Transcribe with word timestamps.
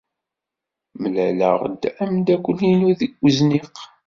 Mlaleɣ-d 1.01 1.83
ameddakel-inu 2.01 2.91
deg 2.99 3.11
wezniq. 3.21 3.73